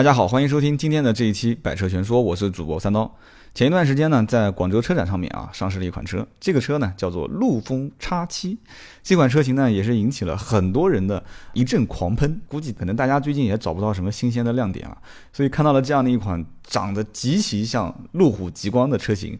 [0.00, 3.18] 大家好，欢迎收听今天的这一期《百车全说》，我是主播三刀。
[3.52, 8.56] 前一段时间呢，在广州车展上面啊，上市了一款车，这个车呢叫做陆风 X7。
[9.02, 12.40] 这款车型呢，也是引起了很多人的一阵狂喷。
[12.48, 14.96] 估计可能大家最近也找不到什么新鲜的亮点了，
[15.34, 19.38] 所以看到了这样的一款长得极其像路虎极光的车型。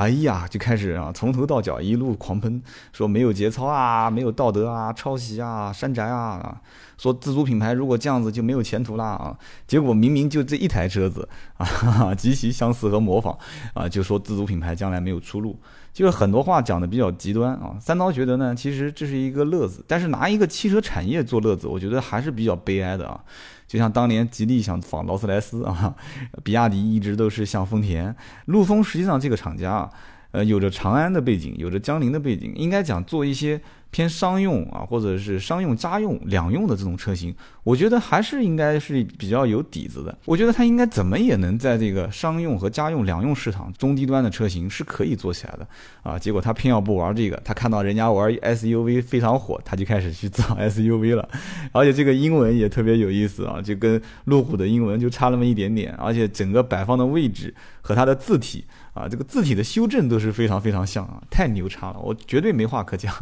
[0.00, 6.58] 哎呀，就开始啊，从头到脚一路狂喷，说没有节操啊，没有道德啊，抄袭啊，山寨啊，
[6.96, 9.36] 说自主品牌如果这样子就没有前途啦啊！
[9.66, 11.28] 结果明明就这一台车子
[11.58, 11.68] 啊，
[12.16, 13.38] 极其相似和模仿
[13.74, 15.58] 啊，就说自主品牌将来没有出路，
[16.00, 17.76] 就是很多话讲的比较极端啊。
[17.78, 23.20] 三刀觉得呢，其实这是一个乐子，但是拿一个汽车产业做乐子，我觉得还是比较悲哀的啊。
[23.68, 25.94] 就像当年吉利想仿劳斯莱斯啊，
[26.42, 29.90] 比亚迪一直都是像丰田，陆风实际上这个厂家啊，
[30.30, 33.60] 呃，有着长安的背景，有着江铃的背景，应该讲做一些。
[33.90, 40.16] 偏商用啊，或者是商用、家用两用的这种车型，我觉得还是应该是比较有底子的。
[40.24, 45.66] 我觉得它应该怎么也能在这个商用和家用两用市场中低端的车型是可以做起来的
[46.02, 46.18] 啊。
[46.18, 51.28] 结果他偏要不玩这个，他看到人家玩 SUV 非常火，他就开始去造 SUV 了。
[51.72, 63.12] 而且这个英文也特别有意思啊，就跟路虎的英文就差那么一点点，而且整个摆放的位置和它的字体啊，这个字体的修正都是非常非常像啊，太牛叉了，我绝对没话可讲。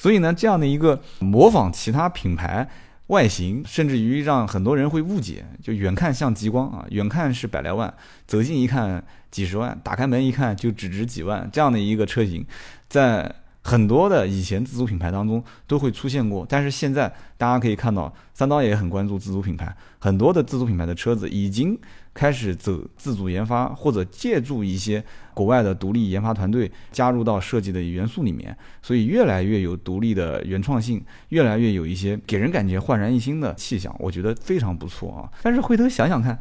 [0.00, 2.66] 所以呢，这样的一个模仿其他品牌
[3.08, 7.92] 外形，甚至于让很多人会误解，就远看像极光啊，远看是百来万，
[8.26, 12.46] 走近一看几十万，打开门一看就只值几万，这样的一个车型，
[12.88, 13.30] 在。
[13.62, 21.78] 很多的以前自主品牌当中都会出现过，但是现在大家可以看到，三刀也很关注自主品牌，很多的自主品牌的车子已经
[22.12, 35.30] 开始走自主研发，或者借助一些国外的独立研发团队加入到设计的元素里面，所以越来越有独立的原创性，越来越有一些给人感觉焕然一新的气象，我觉得非常不错啊。
[35.42, 36.38] 但是回头想想看，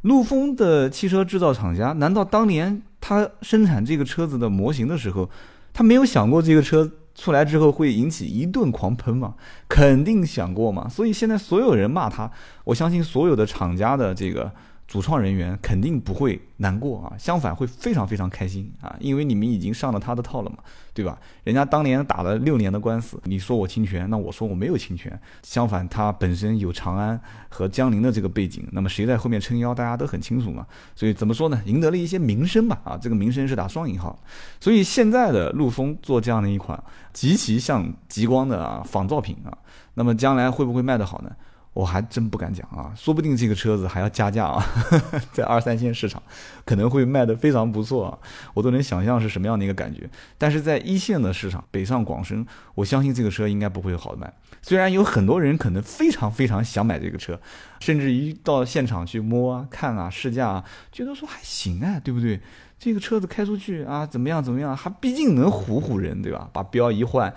[0.00, 5.28] 陆风的汽车制造厂家，难道当年他生产这个车子的模型的时候？
[5.74, 9.34] 他没有想过这个车出来之后会引起一顿狂喷嘛？
[9.68, 10.88] 肯定想过嘛。
[10.88, 12.30] 所以现在所有人骂他，
[12.64, 14.50] 我相信所有的厂家的这个。
[14.92, 20.58] 主创人员肯定不会难过啊，相反会非常非常开心啊，因为你们已经上了他的套了嘛，
[20.92, 21.18] 对吧？
[21.44, 25.18] 人家当年打了六年的官司，你说我侵权，那我说我没有侵权。
[25.42, 30.66] 相反，他本身有长安和江铃的这个背景，那么谁在后面撑腰，大家都很清楚嘛。
[30.94, 31.62] 所以怎么说呢？
[31.64, 34.22] 赢得了一些名声吧，啊，这个名声是打双引号。
[34.60, 36.78] 所以现在的陆风做这样的一款
[37.14, 39.56] 极其像极光的啊仿造品啊，
[39.94, 41.34] 那么将来会不会卖得好呢？
[41.74, 44.62] 我还真不敢讲啊，说不定这个车子还要加价啊，
[45.32, 46.22] 在二三线市场
[46.66, 48.18] 可能会卖得非常不错啊，
[48.52, 50.08] 我都能想象是什么样的一个感觉。
[50.36, 54.30] 但是在一线的市场，北上广深，我相信这个车应该不会好卖。
[54.60, 57.40] 虽然有很多人可能非常非常想买这个车，
[57.80, 62.40] 甚至于到现场去摸啊、看啊、试驾啊，觉得说还行啊，对不对？
[62.78, 66.50] 这个车子开出去啊，怎么样怎么样，还毕竟能唬唬人，对吧？
[66.52, 67.32] 把标一换。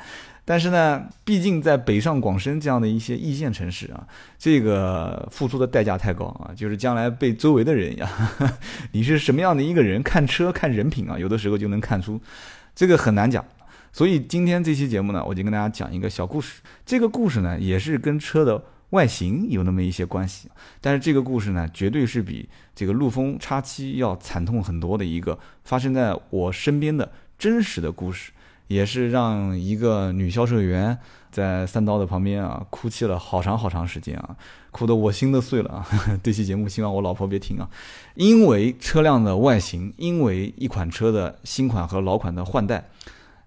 [0.48, 4.08] 但是呢，毕竟在北上广深这样的一些一线城市啊，
[4.38, 8.08] 这个付出的代价太高啊，就是将来被周围的人呀，
[8.94, 12.22] 你是什么样的一个人，看车看人品啊，有的时候就能看出，
[12.76, 13.44] 这个很难讲。
[13.92, 16.62] 所以今天这期节目呢，我就跟大家讲一个小故事。
[16.86, 20.48] 这个故事呢，也是跟车的外形有那么一些关系，
[20.80, 28.32] 但是这个故事呢，绝对是比这个陆风叉七要惨痛很多的一个发生在我身边的真实的故事。
[28.68, 30.98] 也是让一个女销售员
[31.32, 34.36] 在三刀的旁边啊，哭泣了好长好长时间啊，
[34.72, 35.88] 哭得我心都碎了啊！
[36.24, 37.70] 这期节目希望我老婆别听啊，
[38.16, 42.90] 因为车辆的外形，因为一款车的新款和老款的换代。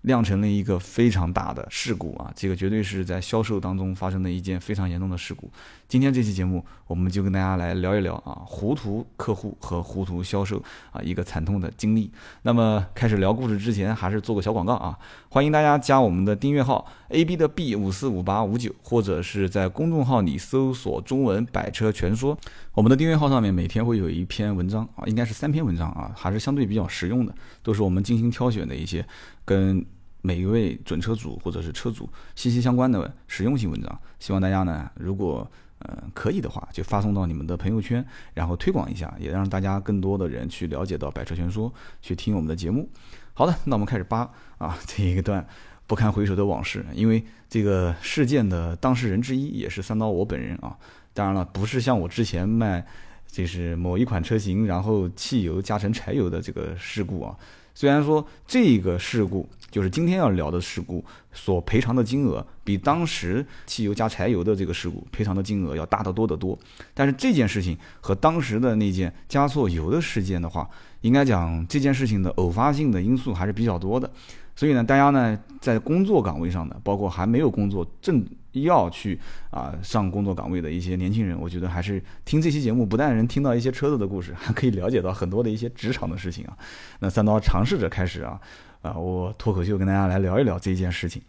[0.03, 2.33] 酿成了一个非常大的事故啊！
[2.37, 5.51] 这个绝对是在销售当中发生的一件非常严重的事故。
[5.89, 12.11] 今天这期节目，我们就跟大家来聊一聊啊，糊涂客户和糊涂销售啊，一个惨痛的经历。
[12.43, 14.97] 那么开始聊故事之前，还是做个小广告啊，
[15.31, 22.39] 欢迎大家加我们的订阅号 A B 的 B 五四五八五九，或者是在公众号里搜索中文百车全说。
[22.75, 29.05] 我们的订阅号上面每天会有一篇文章啊，应该是三篇文章啊，还是相对比较实用的，都是我们精心挑选的一些
[29.49, 29.83] 跟
[30.21, 34.01] 每一位准车主或者是车主息息相关的实用性文章。
[34.19, 38.05] 希望大家呢，如果呃可以的话，就发送到你们的朋友圈，
[38.35, 41.73] 然后推广一下，也让大家更多的人去了解到百车全说，
[42.03, 42.91] 去听我们的节目。
[43.33, 45.47] 好的，那我们开始扒啊这一段
[45.87, 50.77] 不堪回首的往事，因为这个事件的当事人之一也是三刀我本人啊。
[51.15, 52.85] 当然了，不是像我之前卖，
[53.27, 57.35] 就是某一款车型，然后汽油加成柴油的这个事故啊。
[57.79, 66.59] 虽然说这个事故就是今天要聊的事故所赔偿的金额比当时汽油加柴油的这个事故赔偿的金额要大得多得多，
[66.93, 70.69] 但是这件事情和当时的那件加错油的事件的话，
[71.03, 74.11] 应该讲这件事情的偶发性的因素还是比较多的。
[74.57, 78.27] 所以呢，大家呢在工作岗位上的，包括还没有工作正
[78.63, 79.19] 要去
[79.51, 86.57] 啊上工作岗位的一些年轻人，我觉得还是听这期节目，不但能听到一些车子的故事，还可以了解到很多的一些职场的事情啊。
[87.01, 88.41] 那三刀尝试着开始啊
[88.83, 91.21] 啊，我脱口秀跟大家来聊一聊这件事情。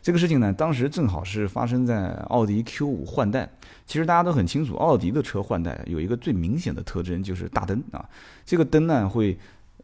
[0.00, 3.48] 这个事情呢，当时正好是发生在奥迪 Q 五换代。
[3.86, 8.08] 其实大家都很清楚，奥迪的车换代有一个最明显的特征就是大灯啊，
[8.44, 9.38] 这个灯呢会。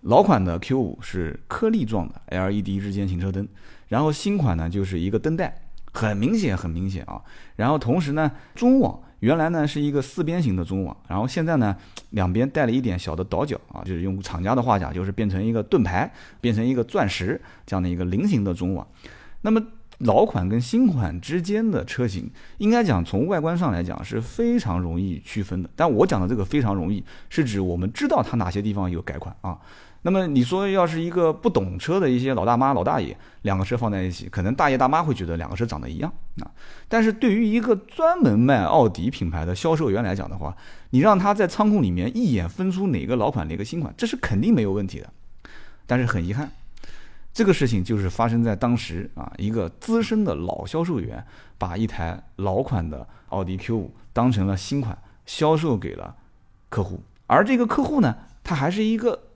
[0.07, 3.47] 老款的 Q 五是颗粒状的 LED 日间行车灯，
[3.87, 5.57] 然后新款呢就是一个灯带，
[5.93, 7.21] 很明显很明显啊。
[7.57, 11.77] 然后同时呢，中网原来呢是一个四边形的中网，然后现在呢
[12.11, 18.87] 两边带了一点小的倒角啊，就是用厂家的话讲，就是变成一个盾牌，变成一个钻石这样的一个菱形的中网。
[19.43, 19.63] 那么
[19.99, 22.29] 老款跟新款之间的车型，
[22.59, 25.71] 应该讲从外观上来讲是非常容易区分的。
[25.77, 29.57] 但我讲的这个非常容易，是指我们知道它哪些地方有改款啊。
[30.05, 36.51] 那么你说，要是一个不懂车的一些老大妈、老大爷，两个车放在一起，可能大爷大妈会觉得两个车长得一样啊。
[36.89, 40.57] 但是对于一个专门卖奥迪品牌的销售员来讲的话，
[40.91, 45.09] 你让他在仓库里面一眼分出哪个老款哪个新款，这是肯定没有问题的。
[45.87, 46.51] 但是很遗憾，
[47.33, 51.25] 这个事情就是发生在当时啊，一个资深的老销售员
[51.59, 56.17] 把一台老款的奥迪 Q5 当成了新款销售给了
[56.69, 59.29] 客户，而这个客户呢，他还是一个。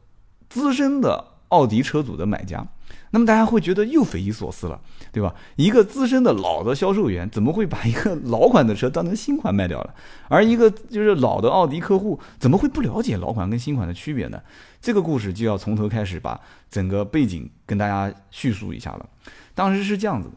[0.48, 2.66] 资深的奥迪车主的买家，
[3.10, 4.80] 那么大家会觉得又匪夷所思了，
[5.12, 5.34] 对吧？
[5.54, 9.94] 一个资深的老的销售员怎么会把一个老款的车当成新款卖掉了？
[10.28, 14.40] 而一个就是老的奥迪客户怎么会不了解老款跟新款的区别呢？
[14.80, 19.06] 这个故事就要从头开始把整个背景跟大家叙述一下了。
[19.54, 20.34] 当时是这样子的，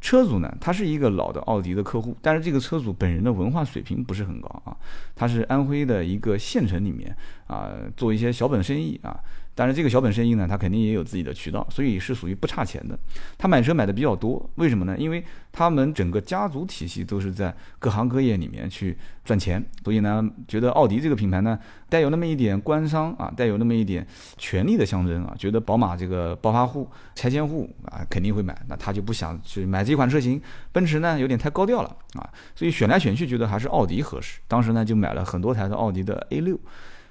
[0.00, 4.76] 车主呢，他是一个老的奥迪的客户，但是这个车主本人的文化水平不是很高啊，
[5.16, 7.14] 他是安徽的一个县城里面
[7.46, 9.18] 啊做一些小本生意啊。
[9.60, 12.98] 但是这个小本生意呢，他肯定也有自己的渠道，所以是属于不差钱的。
[13.36, 14.96] 他买车买的比较多，为什么呢？
[14.96, 15.22] 因为
[15.52, 21.58] 他们整个家族体系都是在各行各业里面去赚钱，所以呢，觉得奥迪这个品牌呢，
[21.90, 24.06] 带有那么一点官商啊，带有那么一点
[24.38, 25.34] 权力的象征啊。
[25.38, 30.40] 觉得宝马这个暴发户、拆迁户啊，肯定会买，那他就不想去买这款车型。
[30.72, 34.40] 奔驰呢，有点太高调了啊，所以选来选去，觉得还是奥迪合适。
[34.48, 36.58] 当时呢，就买了很多台的奥迪的 A 六。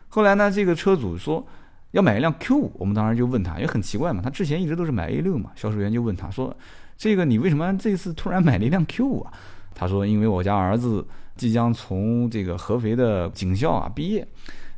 [0.07, 1.45] 后来呢，这个车主说。
[1.91, 5.51] 要买一辆 Q 五，我们当时就问他，也很奇怪嘛，他之前一直都是买 A 六嘛。
[5.55, 6.55] 销售员就问他说
[6.95, 9.33] ：“这个你为什么这次突然买了一辆 Q 五啊？”
[9.73, 11.03] 他说：“因为我家儿子
[11.35, 14.27] 即将从这个合肥的警校啊毕业，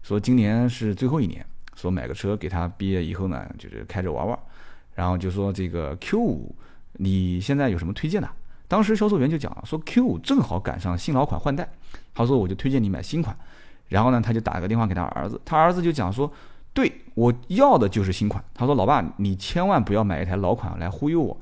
[0.01, 4.39] 说今年是最后一年，说买个车给他毕业以后呢，就是开着玩玩。
[4.95, 6.55] 然后就说这个 Q 五，
[6.93, 8.29] 你现在有什么推荐的？
[8.69, 11.69] 当时销售员就讲说 Q 五正好赶上新老款换代，
[12.13, 13.35] 他说我就推荐你买新款。
[13.89, 16.31] 然后呢，他就打个电话给他儿子，他儿子就讲说。”
[16.73, 18.43] 对我要的就是新款。
[18.53, 21.35] 他说：“老爸，你千万不要买一台老款来忽悠我。”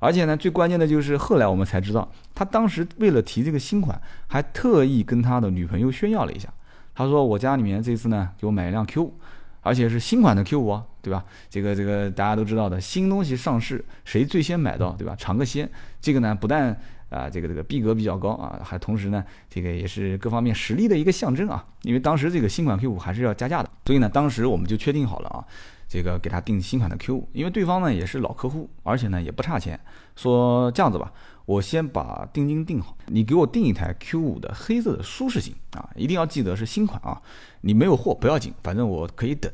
[0.00, 6.48] 而且呢，最关键的就是后来我们才知道，他当时为了提这个新款，还特意跟他的女朋友炫耀了一下。
[6.94, 9.14] 他说：“我家里面这次呢，给我买一辆 Q 五，
[9.60, 11.24] 而且是新款的 Q 五啊，对吧？
[11.48, 15.14] 这个这个大家都知道的，新东西上市，谁最先买到，对吧？
[15.16, 15.70] 尝个鲜。
[16.00, 16.76] 这个呢，不但……
[17.12, 21.64] 啊，这个这个逼格比较高啊，还同时呢，这个也是各方面实力的一个象征啊。
[21.82, 25.44] 因为当时这个新款 Q 五还是要加价的，所以呢，当时我们就确定好了啊，
[25.88, 29.78] 这个给他订新款的 Q 五，因为对方呢也是老客户，而且呢也不差钱。
[30.16, 31.12] 说这样子吧，
[31.44, 37.20] 我先把定金定好，你给我订一台 Q 五的黑色的舒适型啊，一定要记得是新款啊。
[37.62, 39.50] 你没有货不要紧，反正我可以等。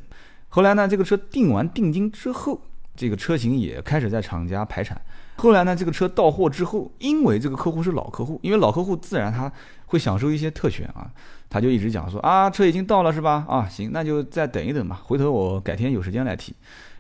[0.49, 2.61] 后来呢，这个车定完定金之后，
[2.97, 5.01] 这个车型也开始在厂家排产。
[5.39, 9.51] 后来呢，这个车到货之后，因为这个客户是老客户，因为老客户自然他
[9.87, 11.09] 会享受一些特权啊，
[11.49, 13.47] 他就一直讲说啊，车已经到了是吧？
[13.49, 16.53] 啊，行，那就再等一等吧，回头我改天有时间来提，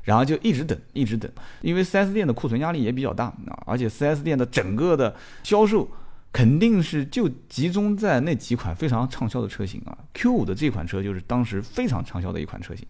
[0.04, 1.28] 然后就一直等，一直等，
[1.62, 5.90] 因为 4S 店的库存压力也比较大啊，而且 4S 店的整个的销售
[6.32, 12.86] 肯定是就集中在那几款非常畅销的车型啊，Q5 的这款车就是当时非常畅销的一款车型。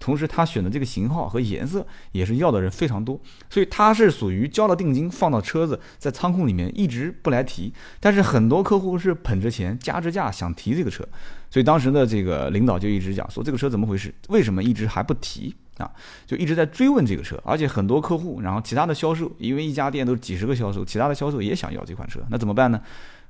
[0.00, 11.06] 同时，他选的这个型号和颜色也是要的人非常多，所以他是属于交了定金放到车子在仓库里面一直不来提，但是很多客户是捧着钱加着价想提这个车，
[11.50, 15.90] 所以当时的这个领导就一直讲说这个车怎么回事，为什么一直还不提啊？
[16.26, 22.80] 就一直在追问这个车，而且很多客户，然后其他的销售，因为一家店都几十个销售，其他的销售也想要这款车，那怎么办呢？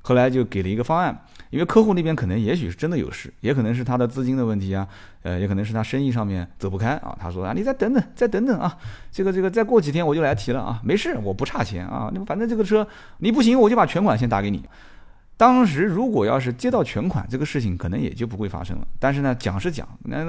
[0.02, 4.87] 后来就给了一个方案，因为客户那边可能也许是真的有事，也可能是他的资金的问题啊，
[5.23, 7.16] 呃，也可能是他生意上面走不开啊。
[7.21, 8.76] 他说啊，你再等等，再等等啊，
[9.12, 12.87] 这个这个再过几天我就来提了啊，没事，我不差钱啊，那反正这个车
[13.19, 14.62] 你不行，我就把全款先打给你。
[15.37, 18.87] 当时如果要是接到全款，这个事情可能也就不会发生了。
[18.99, 20.26] 但是呢，讲是讲，那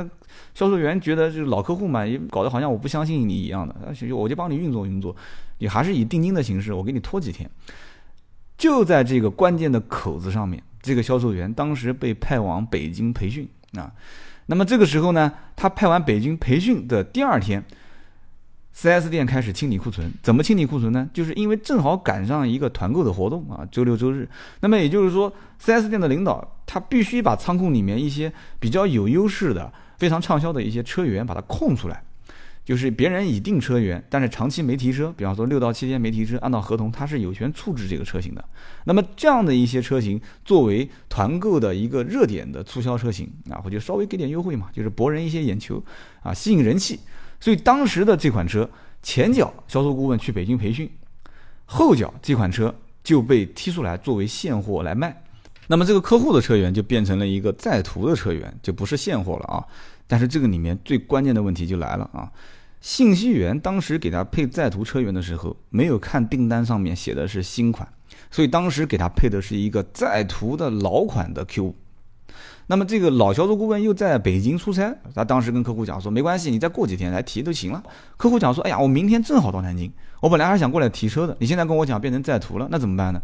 [0.53, 5.13] 销售员觉得就是老客户嘛，也搞得好像我不相信你一样的，那我就帮你运作运作，
[5.57, 7.49] 你还是以定金的形式，我给你拖几天。
[8.61, 13.91] 就在这个关键的口子上面，这个销售员当时被派往北京培训啊。
[14.45, 17.63] 那么这个时候呢，他派完北京培训的第二天。
[18.73, 21.09] 4S 店开始清理库存，怎么清理库存呢？
[21.11, 24.29] 就是因为正好赶上一个团购的活动啊，周六周日。
[24.59, 32.03] 那么也就是说，4S 店的领导他必须把仓库里面一些比较有优势的、非常畅销的一些车源把它空出来。
[32.71, 38.41] 就是别人已订车源，但是长期没提车，比方说六到七天没提车，按照合同他是有权处置这个车型的。
[38.85, 45.83] 那么这样的一些车型作为团购的一个热点的促销车型啊，我就稍微给点优惠嘛，就是博人一些眼球
[46.23, 46.97] 啊，吸引人气。
[47.41, 48.69] 所以当时的这款车，
[49.03, 50.89] 前脚销售顾问去北京培训，
[51.65, 52.73] 后脚这款车
[53.03, 55.21] 就被踢出来作为现货来卖。
[55.67, 59.65] 那么这个客户的车源就变成了一个在途的车源，就不是现货了啊。
[60.07, 62.29] 但是这个里面最关键的问题就来了啊，
[62.81, 67.87] 信息员当时给他配在途车源的时候，没有看订单上面写的是新款，
[68.31, 71.75] 所以当时给他配的是一个在途的老款的 Q。
[72.65, 77.83] 那么这个老销售顾问又在北京出差，他当时跟客户讲说，没关系，你再过几天来提都行了。
[78.17, 83.21] 客户讲说，哎呀，我明天正好到南京，我本来还想过来提车的，你现在跟我讲变成在途了，那怎么办呢？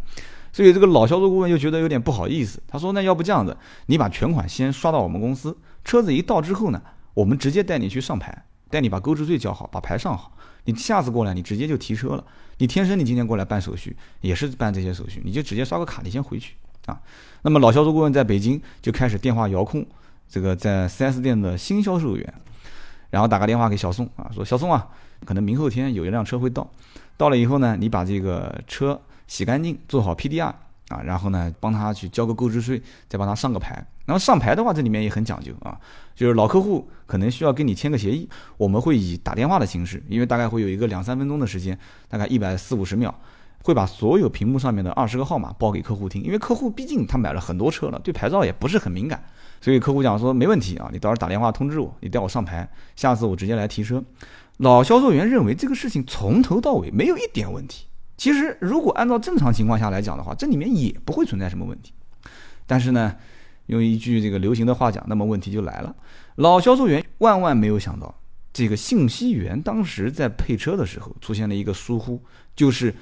[0.52, 6.82] 所以这个老销售顾问又觉得有点不好意思，他说，那要不这样子，你把全款先刷到我们公司，车子一到之后呢，
[7.16, 10.32] 我们直接带你去上牌，带你把购置税交好，把牌上好，
[10.66, 12.24] 你下次过来你直接就提车了。
[12.58, 16.56] 你天生你今天过来办手续也是办这些手续，你就直接刷个卡，你先回去。
[16.88, 17.00] 啊，
[17.42, 19.86] 那么老销售顾问在北京就开始电话遥控
[20.30, 22.34] 这个在 4S 店的新销售员，
[23.10, 24.88] 然后打个电话给小宋啊，说小宋啊，
[25.26, 26.66] 可能明后天有一辆车会到，
[27.18, 30.46] 到了以后呢，你把这个车洗干净，做好 PDR
[30.88, 33.86] 啊，然后呢帮他去交个购置税，再帮他上个牌。
[34.08, 35.80] 然后上牌的话，这里面也很讲究啊，
[36.16, 41.78] 就是老客户可能需要跟你签个协议，我们会以打电话的形式，因为大概会有一个两三分钟的时间，
[42.10, 43.14] 大概一百四五十秒。
[43.64, 49.22] 会把所有屏幕上面的二十个号码报给客户听，因为客户毕竟他买了很多车了，对牌照也不是很敏感，
[49.60, 54.02] 所以客户讲说没问题啊，你到时候打电话通知我，你带我上牌，下次我直接来提车。
[54.58, 57.88] 老销售员认为这个事情从头到尾没有一点问题。
[58.16, 61.92] 其实如果按照正常情况下来讲的话，这里面也不会存在什么问题。
[62.66, 63.18] 但是呢，
[63.68, 65.96] 用一句这个流行的话讲，那么问题就来了。
[66.36, 68.20] 老销售员万万没有想到，
[68.52, 72.22] 这个信息员当时在配车的时候出现了一个疏忽，
[72.56, 72.94] 就是。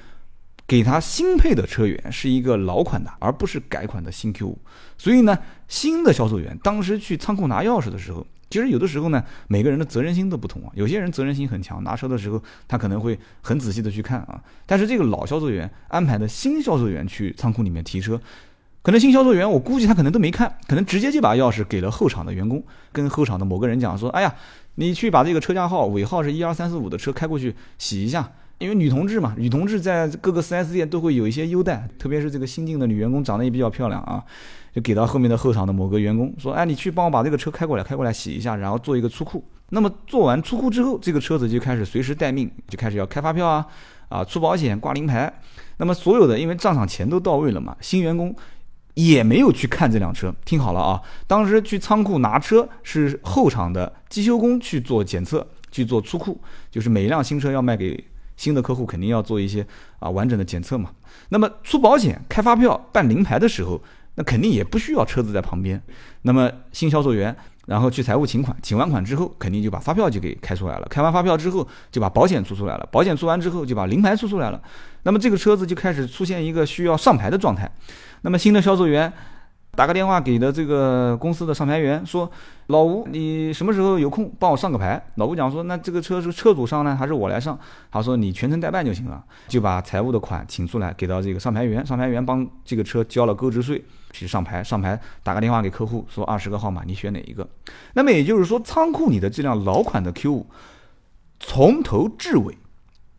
[0.68, 4.58] 给他新配的车源是一个老款的，而不是改款的新 Q 五。
[4.98, 10.72] 所以呢，新的销售员当时去仓库拿钥匙的时候，其实有的时候呢，每个人的责任心都不同啊。
[10.74, 14.42] 有些人责任心很强，拿车的时候他可能会很仔细的去看啊。
[14.66, 18.20] 但是这个老销售员安排的新销售员去仓库里面提车，
[18.86, 22.62] 可能新销售员我估计他可能都没看，可能直接就把钥匙给了后场的员工，
[22.92, 24.32] 跟后场的某个人讲说：“哎呀，
[24.76, 34.22] 你去把这个车架号尾号是一二三四五的车开过去洗一下。”因为女同志嘛，女同志在各个 4S 店都会有一些优待，特别是这个新进的女员工长得也比较漂亮啊，
[34.72, 39.42] 就给到后面的后场的某个员工说：“哎，你去帮我把这个车开过来，开过来洗一下，然后做一个出库。
[39.70, 43.66] 那么做完出库之后，这个车子就开始随时待命，就开始要开发票啊，
[44.10, 45.40] 啊出保险、挂临牌。
[45.78, 48.34] 那么所有的，因为账上钱都到位了嘛，新员工
[48.96, 50.34] 也没有去看这辆车。
[50.44, 56.38] 听好了啊，当时去仓库拿车是后场的机修工去做检测、去做出库，
[56.70, 58.04] 就是每一辆新车要卖给。
[58.36, 59.66] 新的客户肯定要做一些
[59.98, 60.90] 啊完整的检测嘛。
[61.30, 63.80] 那么出保险、开发票、办临牌的时候，
[64.16, 65.82] 那肯定也不需要车子在旁边。
[66.20, 67.34] 那么新销售员
[67.66, 70.86] 然后去财务请款，请完款之后，肯定就把发票就给开出来了。
[70.88, 72.88] 开完发票之后，就把保险出出来了。
[72.90, 74.60] 保险出完之后，就把临牌出出来了。
[75.02, 77.70] 那么这个车子就开始出现一个需要上牌的状态。
[78.22, 79.12] 那么新的销售员。
[79.76, 82.28] 打个电话给的这个公司的上牌员说
[82.68, 87.56] ：“老吴，你什么时候有空帮我上个牌？”老吴讲说：“那这个车是车主上呢，还是我来上？”
[87.92, 94.64] 他说：“你全程代办就行了。”就把财务的款请出来给到这个上牌员，上牌员帮这个车交了购置税去上牌。
[94.64, 97.46] 上牌打个电话给客户说：“二十个号码，你选哪一个？”
[97.92, 100.46] 那么也就是说，仓库里的这辆老款的 Q 五，
[101.38, 102.56] 从头至尾，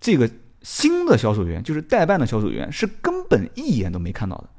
[0.02, 0.28] 这个
[0.64, 4.50] 新的销售员就是代办的销售员是根本一眼都没看到的。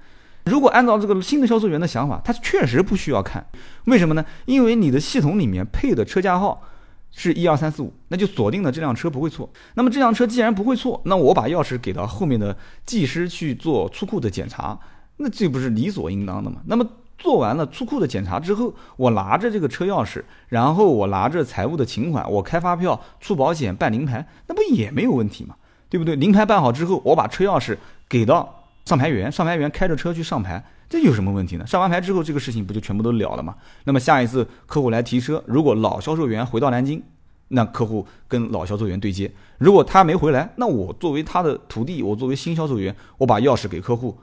[0.49, 3.47] 如果按照这个新的销售员的想法，他确实不需要看，
[3.85, 4.25] 为什么呢？
[4.47, 6.63] 因为你的系统里面配的车架号
[7.11, 9.49] 是一二三四五，那就锁定了这辆车不会错。
[9.75, 14.79] 那么这辆车既然不会错，那我把钥匙给到后面的技师去做出库的检查，
[15.19, 16.61] 那这不是理所应当的吗？
[16.67, 16.87] 那么
[17.17, 25.57] 做完了出库的检查之后，我拿着这个车钥匙，然后我拿着财务的请款，我开发票、出保险、办临牌，那不也没有问题吗？
[25.89, 26.15] 对不对？
[26.17, 27.77] 临牌办好之后，我把车钥匙
[28.09, 31.67] 给到上牌员，上牌员开着车去上牌，这有什么问题呢？
[31.67, 33.55] 上完牌之后，这个事情不就全部都了了吗？
[33.85, 37.03] 那么下一次客户来提车，如果老销售员回到南京，
[37.49, 44.19] 那客户跟老销售员对接，如果他没回来，那我作为他的徒弟，我作为新销售员，我把钥匙给客户，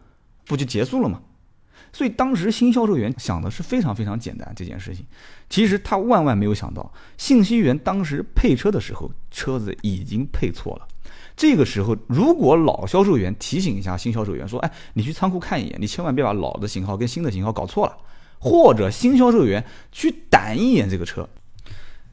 [0.47, 1.21] 不就结束了吗？
[1.93, 5.05] 所以当时新销售员想的是非常非常简单这件事情，
[5.47, 10.87] 其实他万万没有想到，信息员当时配车的时候，车子已经配错了。
[11.35, 17.97] 这个时候，如果老销售员提醒一下新销售员说：“哎，你去仓库看一眼，你千万别把老的型号跟新的型号搞错了。”
[18.39, 21.27] 或者新销售员去掸一眼这个车，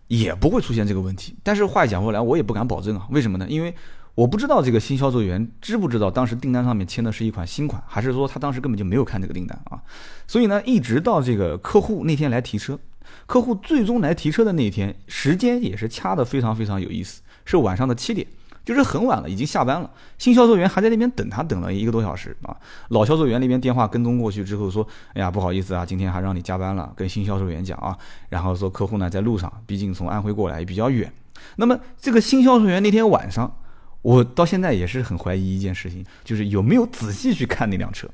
[0.09, 1.35] 也不会出现这个问题。
[1.43, 3.47] 但是话讲回来，我也不敢保证啊，为什么呢？
[3.49, 3.75] 因为。
[4.15, 9.81] 我不知道这个新销售员知不知道当时订单上面签的是一款新款，还是说他当时根本就没有看这个订单啊？
[10.27, 12.79] 所以呢，一直到这个客户那天来提车，
[13.25, 18.27] 客户最终来提车的那一天，时间也是掐的非常非常有意思，是晚上的七点，
[18.65, 19.91] 就是很晚了，已经下班了。
[20.19, 22.57] 新销售员还在那边等他，等了一个多小时啊。
[22.89, 27.97] 老销售员那边电话跟踪过去之后说：“哎呀，不好意思啊，今天还让你加班了。”跟新销售员讲啊，
[28.29, 31.13] 然后说客户呢在路上，毕竟从安徽过来也比较远。
[31.57, 33.57] 那么这个新销售员那天晚上。
[34.03, 38.09] 我到现在也是很怀疑一件事情，就是有没有仔细去看那辆车。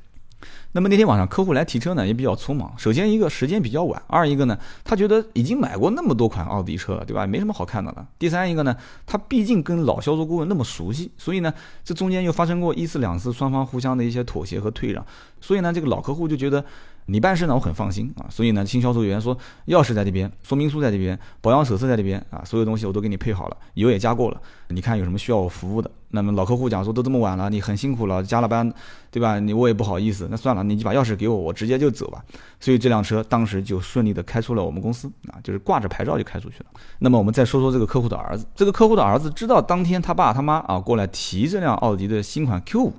[0.71, 2.71] 那么那天晚上客户来提车呢，也比较匆忙。
[2.77, 7.25] 首先一个时间比较晚，二一个呢，他觉得已经买过那么多款奥迪车了，对吧？
[7.25, 8.07] 没什么好看的了。
[8.19, 8.75] 第三一个呢，
[9.07, 11.51] 他毕竟跟老销售顾问那么熟悉，所以呢，
[11.83, 15.03] 这中间又发生过一次两次双方互相的一些妥协和退让，
[15.41, 16.63] 所以呢，这个老客户就觉得。
[17.09, 19.37] 你办事呢，我很放心啊，所以呢，新销售员说
[19.67, 24.39] 钥匙在这边，说明书在这边，保养手册在这边啊，所有东西我都给你配好了，油也加过了，
[24.69, 25.89] 你看有什么需要我服务的？
[26.11, 28.71] 那么老客户讲说都这么晚了，你很辛苦了，加了班，
[29.11, 29.39] 对吧？
[29.39, 32.23] 你我也不好意思，那算了，你就把钥匙给我，我直接就走吧。
[32.59, 36.65] 所以这辆车当时就顺利的开出了我们公司啊，就是挂着牌照就开出去了。
[36.97, 42.93] 那么我们再说说这个客户的儿子，这个客户的儿子知道当天他爸他妈啊过来提这辆奥迪的新款 Q 五。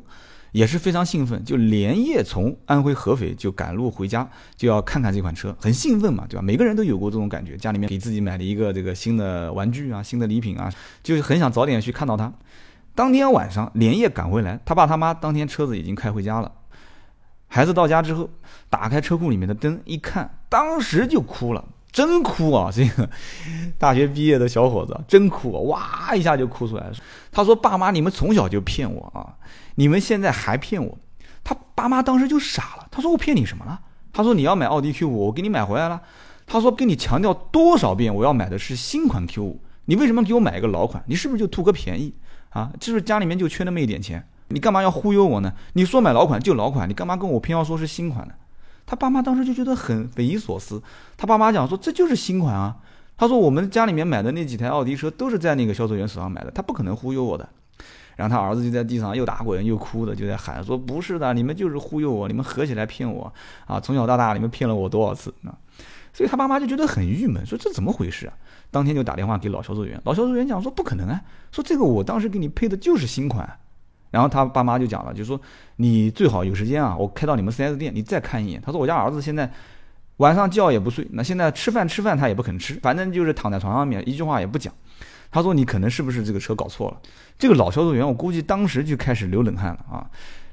[0.52, 6.42] 也是非常兴奋，就连夜从安徽合肥就赶路回家，就要看看这款车，很兴奋嘛，对吧？
[6.42, 12.32] 每个人都有过这种感觉，家里面给自己买了一个这个新的玩具啊，新的礼品啊，就是很想早点去看到它。
[12.94, 16.50] 当天晚上连夜赶回来，他爸他妈当天车子已经开回家了。
[17.46, 18.28] 孩子到家之后，
[18.68, 21.64] 打开车库里面的灯一看，当时就哭了。
[21.92, 22.70] 真哭啊！
[22.72, 23.10] 这个
[23.76, 26.92] 大学毕业的小伙子真哭，啊哇一下就哭出来了。
[27.32, 29.34] 他说：“爸妈，你们从小就骗我啊，
[29.80, 30.98] 你们现在还骗我。”
[31.42, 32.86] 他爸妈当时就傻了。
[32.90, 33.80] 他说：“我骗你什么了？”
[34.12, 36.02] 他说：“你要买奥迪 Q 五，我给你买回来了。”
[36.46, 41.02] 他说：“跟你强调多少遍，我要买的是新款 Q 五，你为什么给我买一个老款？
[41.06, 42.12] 你是不是就图个便宜
[42.50, 42.70] 啊？
[42.78, 45.54] 就是家里面就缺那么一点钱，你干嘛要忽悠我呢？
[45.72, 48.34] 你说买老款就老款，你干嘛跟我偏要说是新款呢？”
[48.84, 50.82] 他爸妈当时就觉得很匪夷所思。
[51.16, 52.76] 他爸妈讲说这就是新款啊。
[53.16, 57.48] 他说我们家里面买的那几台奥迪车都是在那个销售员手上买的，他不可能忽悠我的。
[58.16, 63.32] 然后他儿子就在地上又打滚又哭的，就在喊说不是的，你们就是忽悠我，你们合起来骗我
[63.66, 63.80] 啊！
[63.80, 65.56] 从小到大你们骗了我多少次啊？
[66.12, 68.32] 所以他爸妈就觉得很郁闷，说这怎么回事啊？
[68.70, 71.20] 当天就打电话给老销售员，老销售员讲说不可能啊，
[71.52, 73.48] 说这个我当时给你配的就是新款。
[74.10, 75.40] 然后他爸妈就讲了，就说
[75.76, 78.60] 你最好有时间啊，我开到你们 4S 店，你再看一眼。
[78.60, 79.48] 他说我家儿子现在
[80.16, 84.74] 晚上觉也不睡，那现在吃饭吃饭他也不肯吃，反正就是躺在床上面，一句话也不讲。
[85.30, 87.00] 他说你可能是不是这个车搞错了？
[87.38, 90.04] 这个老销售员我估计当时就开始流冷汗了啊！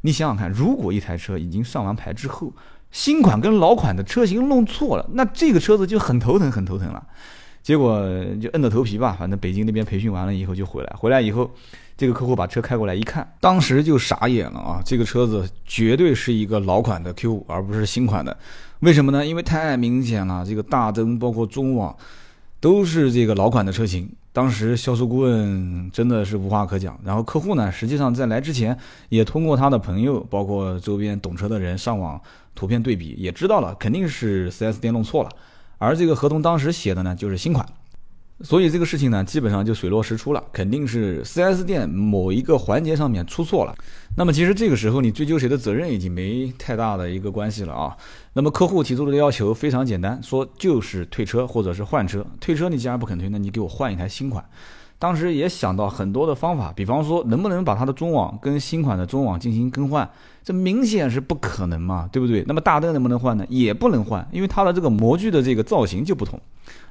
[0.02, 2.54] 你想想看，如果一台车已经上完牌之后，
[2.92, 7.06] 新款跟老款的车型弄错了，那这个车子就很头疼，很头疼了。
[7.62, 8.00] 结果
[8.42, 11.50] 就硬着头皮吧，反正北京那边培训完了以后就回来，回来以后。
[11.98, 14.80] 这个客户把车开过来一看，当时就傻眼了啊！
[14.86, 18.38] 这个车子绝对是一个老款的 Q 五，而不是新款的。
[18.82, 19.26] 为什么呢？
[19.26, 21.98] 因为太明显了，这个大灯包括中网
[22.68, 24.12] 都是这个老款的车型。
[24.34, 27.00] 当时销售顾问真的是无话可讲。
[27.02, 28.78] 然后客户呢，实际上在来之前
[29.08, 32.22] 也通过他的朋友，包括周边懂车的人上网
[32.54, 35.30] 图片对比，也知道了肯定是 4S 店弄错了。
[35.78, 37.66] 而这个合同当时写的呢，就是新款。
[38.42, 43.76] 所以这个事情呢，基本上就水落石出了，肯定是 4S 店某一个环节上面出错了。
[44.16, 47.98] 那么其实这个时候你追究谁的责任已经没太大的一个关系了啊。
[48.34, 52.26] 那么客户提出的要求非常简单，说就是退车或者是换车。
[52.40, 54.44] 退车你既然不肯退，那你给我换一台新款。
[55.00, 60.08] 当时也想到很多的方法，比方说能不能把它的中网跟新款的中网进行更换，
[60.44, 62.44] 这明显是不可能嘛，对不对？
[62.48, 63.46] 那么大灯能不能换呢？
[63.50, 66.40] 也不能换，因为它的这个模具的这个造型就不同。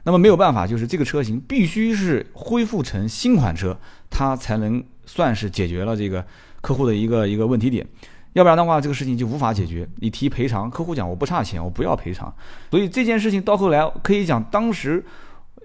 [0.05, 3.77] 那么没有办法，就是这个车型必须是恢复成新款车，
[4.09, 6.25] 它才能算是解决了这个
[6.61, 7.87] 客户的一个一个问题点。
[8.35, 9.89] 要不然的话这个事情就无法解决。
[9.97, 12.33] 你提赔偿，客户讲我不差钱，我不要赔偿。
[12.71, 15.03] 所以这件事情到后来可以讲，当时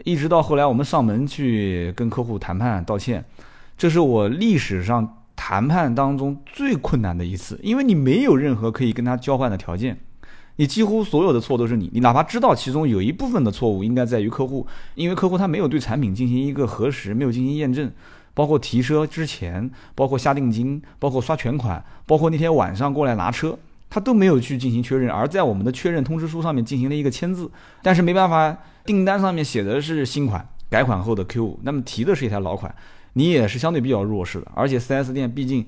[0.05, 3.23] 一直到后来我们上门去跟客户谈判道歉，
[3.77, 9.99] 这是我历史上谈判当中最困难的一次，因为你没有任何可以跟他交换的条件。
[10.61, 17.91] 你几乎所有的错都是你，你哪怕知道其中有一部分的错误应该在于客户，因为客户他没有对产品进行一个核实，没有进行验证，
[18.35, 23.57] 包括提车之前，包括下定金，包括刷全款，包括那天晚上过来拿车，
[23.89, 27.49] 他都没有去进行确认，而在我们的确认通知书上面进行了一个签字，
[27.81, 32.71] 但是没办法，订单上面写的是新款，改款后的 Q，那么提的是一台老款，
[33.13, 35.65] 你也是相对比较弱势的，而且 4S 店毕竟。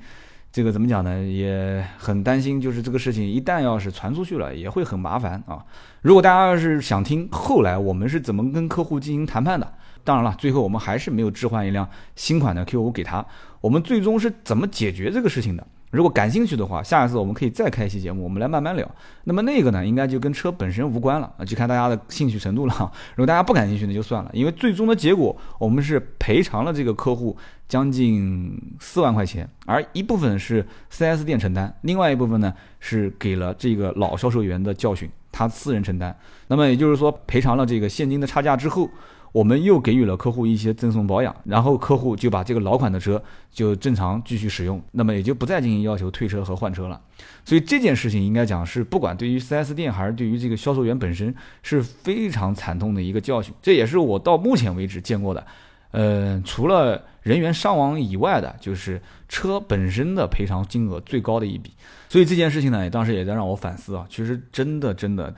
[0.53, 1.19] 这个怎么讲呢？
[1.25, 5.65] 也很担心，就是这个事情一旦要是传出去了，也会很麻烦啊。
[6.03, 13.25] 如果大家要是想听后来我们是怎么跟客户进行谈判的，当然了，最后我们还是没有置换一辆新款的 Q 五给他，
[13.61, 15.65] 我们最终是怎么解决这个事情的？
[15.93, 18.89] 如果感兴趣的话，下一次我们可以再开一期节目，我们来慢慢聊。
[19.25, 22.91] 那么那个呢，应该就跟车本身无关了，就看大家的兴趣程度了。
[23.15, 36.17] 如果大家不感兴趣，那就算了，因为最终的结果我们是赔偿了这个客户将近四万块钱，而一部分是 4S 店承担，另外一部分呢是给了这个老销售员的教训，他私人承担。
[36.47, 38.89] 那么也就是说，赔偿了这个现金的差价之后。
[39.33, 47.01] 我们又给予了客户一些赠送保养，然后客户就把这个老款的车就正常继续使用，那么也就不再进行要求退车和换车了。
[47.43, 53.51] 所以这件事情应该讲是不管对于 4S 店还是对于这个销售员本身是非常惨痛的一个教训。
[53.59, 55.43] 这也是我到目前为止见过的，
[55.89, 61.71] 呃，除了人员伤亡以外的，就是车本身的赔偿金额最高的一笔。
[62.07, 65.33] 所以这件事情呢，当时也在让我反思啊，其实真的真的。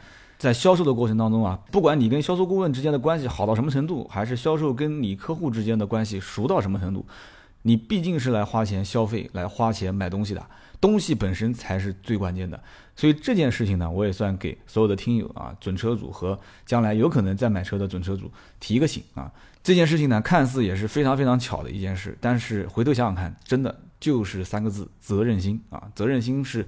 [0.45, 7.03] 在销售的过程当中啊，不管你跟销售顾问之间的关系好到什么程度，还是销售跟你客户之间的关系熟到什么程度，
[7.63, 10.45] 你毕竟是来花钱消费、来花钱买东西的，
[10.79, 12.61] 东西本身才是最关键的。
[12.95, 19.31] 所以这件事情呢，我也算给所有的听友啊、准车主和将来有可能再买车的准车主提个醒啊。
[19.63, 25.89] 这件事情呢，看似也是非常非常巧的一件事，但是回头想想看，真的就是三个字：责任心啊！
[25.95, 26.63] 责任心是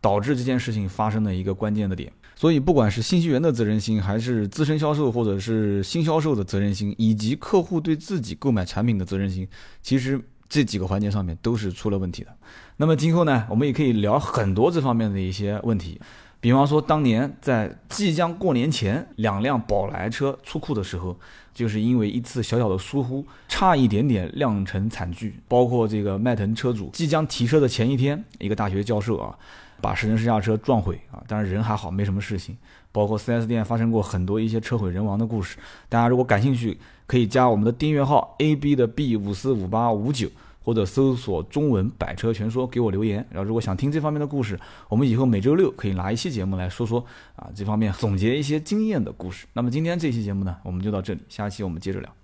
[0.00, 2.12] 导致这件事情发生的一个关键的点。
[2.40, 9.48] 所以，不管是信息源的责任心，还是资深销售或者是新销售的责任心，以及客户对自己购买产品的责任心，
[9.82, 12.28] 其实这几个环节上面都是出了问题的。
[12.76, 16.00] 那么今后呢，我们也可以聊很多这方面的一些问题，
[16.40, 21.18] 比方说当年在即将过年前，两辆宝来车出库的时候，
[21.52, 25.34] 就是因为一次小小的疏忽，差一点点酿成惨剧。
[25.48, 29.36] 包括这个迈腾车主即将提车的前一天，一个大学教授啊。
[29.80, 31.22] 把试乘试驾车撞毁啊！
[31.26, 32.56] 当然人还好，没什么事情。
[32.90, 35.58] 包括 4S 店发生过很多一些车毁人亡的故事。
[35.88, 40.28] 大家如果感兴趣，可以加我们的订阅号 AB 的 B 五四五八五九，
[40.64, 43.24] 或者搜索中文百车全说给我留言。
[43.30, 47.04] 然后如果想听这方面的故事，我们以后每周六可以拿一期节目来说说
[47.36, 49.46] 啊这方面总结一些经验的故事。
[49.52, 52.17] 那么今天这期节目呢，我们就到这里，下期我们接着聊。